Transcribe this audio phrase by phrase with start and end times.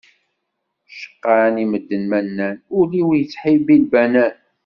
[0.97, 4.35] Cqan-i medden ma nnan, ul-iw yettḥibbi lbanan.